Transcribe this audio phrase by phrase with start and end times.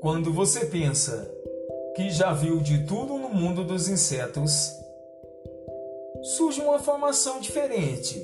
[0.00, 1.30] Quando você pensa
[1.94, 4.72] que já viu de tudo no mundo dos insetos,
[6.22, 8.18] surge uma formação diferente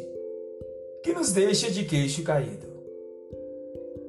[1.02, 2.66] que nos deixa de queixo caído.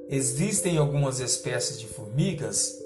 [0.08, 2.82] Existem algumas espécies de formigas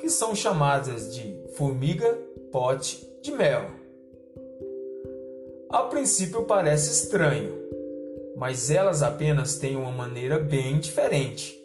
[0.00, 2.12] que são chamadas de formiga
[2.50, 3.70] pote de mel.
[5.68, 7.54] A princípio parece estranho,
[8.34, 11.56] mas elas apenas têm uma maneira bem diferente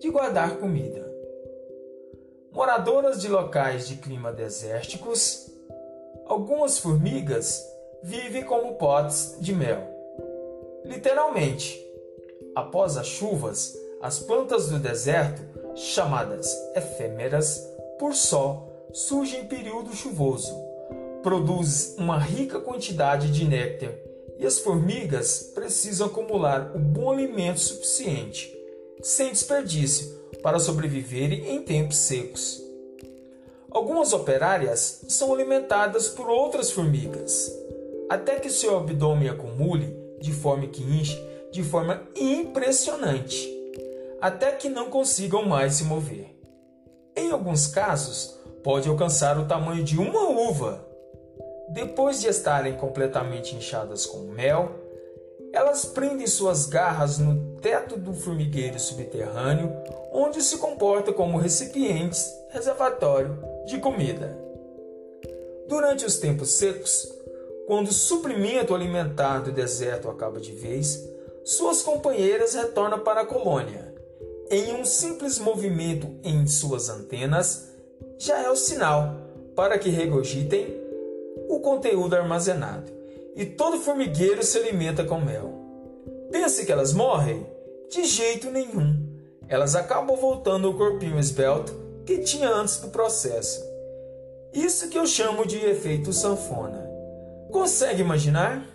[0.00, 1.07] de guardar comida.
[2.58, 5.48] Moradoras de locais de clima desérticos,
[6.26, 7.64] algumas formigas
[8.02, 9.80] vivem como potes de mel.
[10.84, 11.80] Literalmente,
[12.56, 15.40] após as chuvas, as plantas do deserto,
[15.76, 17.64] chamadas efêmeras
[17.96, 20.52] por só, surgem em período chuvoso.
[21.22, 23.94] Produz uma rica quantidade de néctar
[24.36, 28.52] e as formigas precisam acumular o bom alimento suficiente,
[29.00, 32.62] sem desperdício, para sobreviverem em tempos secos.
[33.70, 37.52] Algumas operárias são alimentadas por outras formigas,
[38.08, 41.22] até que seu abdômen acumule de forma que enche
[41.52, 43.48] de forma impressionante,
[44.20, 46.38] até que não consigam mais se mover.
[47.16, 50.86] Em alguns casos, pode alcançar o tamanho de uma uva.
[51.70, 54.70] Depois de estarem completamente inchadas com mel,
[55.52, 59.72] elas prendem suas garras no teto do formigueiro subterrâneo,
[60.12, 64.38] onde se comporta como recipientes reservatório de comida.
[65.68, 67.12] Durante os tempos secos,
[67.66, 71.06] quando o suprimento alimentar do deserto acaba de vez,
[71.44, 73.94] suas companheiras retornam para a colônia.
[74.50, 77.68] Em um simples movimento em suas antenas,
[78.18, 79.14] já é o sinal
[79.54, 80.80] para que regurgitem
[81.48, 82.97] o conteúdo armazenado.
[83.38, 85.54] E todo formigueiro se alimenta com mel.
[86.28, 87.46] Pense que elas morrem?
[87.88, 89.16] De jeito nenhum.
[89.48, 91.72] Elas acabam voltando ao corpinho esbelto
[92.04, 93.64] que tinha antes do processo.
[94.52, 96.84] Isso que eu chamo de efeito sanfona.
[97.52, 98.66] Consegue imaginar?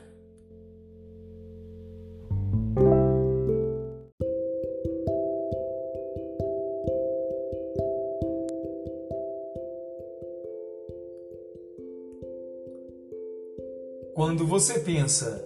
[14.13, 15.43] Quando você pensa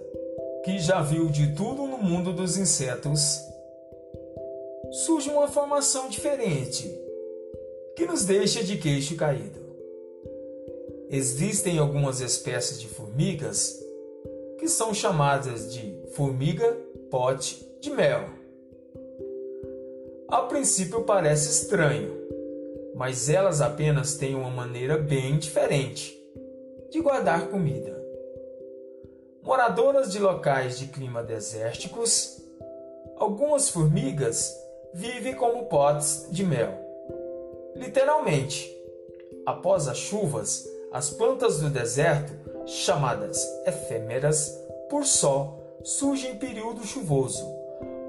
[0.62, 3.40] que já viu de tudo no mundo dos insetos,
[4.92, 6.94] surge uma formação diferente
[7.96, 9.58] que nos deixa de queixo caído.
[11.08, 13.82] Existem algumas espécies de formigas
[14.58, 16.70] que são chamadas de formiga
[17.10, 18.28] pote de mel.
[20.28, 22.14] A princípio parece estranho,
[22.94, 26.18] mas elas apenas têm uma maneira bem diferente
[26.90, 27.97] de guardar comida.
[29.48, 32.38] Moradoras de locais de clima desérticos,
[33.16, 34.54] algumas formigas
[34.92, 36.74] vivem como potes de mel.
[37.74, 38.70] Literalmente,
[39.46, 42.30] após as chuvas, as plantas do deserto,
[42.66, 44.54] chamadas efêmeras
[44.90, 47.42] por só, surgem em período chuvoso.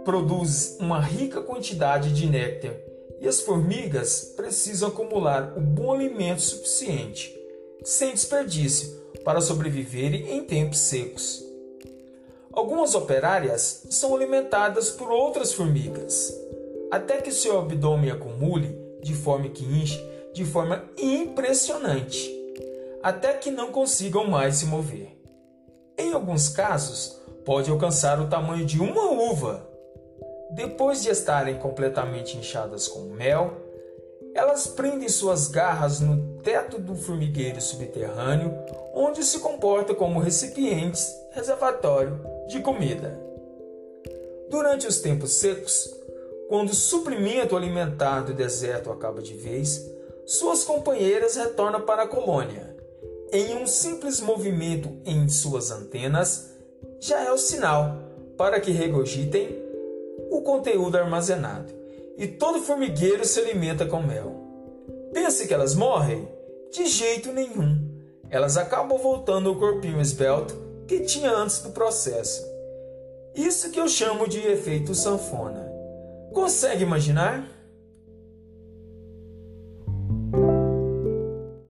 [0.04, 2.76] Produz uma rica quantidade de néctar
[3.22, 7.34] e as formigas precisam acumular o bom alimento suficiente,
[7.86, 11.44] sem desperdício, para sobreviverem em tempos secos.
[12.52, 16.34] Algumas operárias são alimentadas por outras formigas,
[16.92, 20.04] até que seu abdômen acumule de forma que enche
[20.34, 22.40] de forma impressionante
[23.02, 25.18] até que não consigam mais se mover.
[25.98, 29.68] Em alguns casos, pode alcançar o tamanho de uma uva.
[30.52, 33.54] Depois de estarem completamente inchadas com mel,
[34.34, 38.54] elas prendem suas garras no teto do formigueiro subterrâneo,
[39.00, 43.18] onde se comporta como recipientes reservatório de comida.
[44.50, 45.90] Durante os tempos secos,
[46.50, 49.90] quando o suprimento alimentar do deserto acaba de vez,
[50.26, 52.76] suas companheiras retornam para a colônia
[53.32, 56.50] em um simples movimento em suas antenas,
[57.00, 58.00] já é o sinal
[58.36, 59.64] para que regurgitem
[60.30, 61.72] o conteúdo armazenado.
[62.18, 64.36] E todo formigueiro se alimenta com mel.
[65.14, 66.28] Pense que elas morrem?
[66.70, 67.89] De jeito nenhum.
[68.30, 70.56] Elas acabam voltando ao corpinho esbelto
[70.88, 72.44] que tinha antes do processo.
[73.36, 75.68] Isso que eu chamo de efeito sanfona.
[76.34, 77.59] Consegue imaginar?